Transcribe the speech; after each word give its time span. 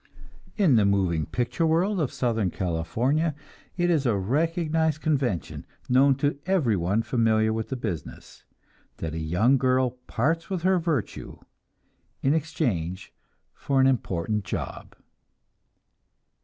In 0.57 0.77
the 0.77 0.83
moving 0.83 1.27
picture 1.27 1.67
world 1.67 1.99
of 2.01 2.11
Southern 2.11 2.49
California 2.49 3.35
it 3.77 3.91
is 3.91 4.07
a 4.07 4.17
recognized 4.17 4.99
convention, 5.01 5.63
known 5.87 6.15
to 6.15 6.39
everyone 6.47 7.03
familiar 7.03 7.53
with 7.53 7.69
the 7.69 7.75
business, 7.75 8.43
that 8.97 9.13
a 9.13 9.19
young 9.19 9.59
girl 9.59 9.91
parts 10.07 10.49
with 10.49 10.63
her 10.63 10.79
virtue 10.79 11.37
in 12.23 12.33
exchange 12.33 13.13
for 13.53 13.79
an 13.79 13.85
important 13.85 14.43
job. 14.43 14.95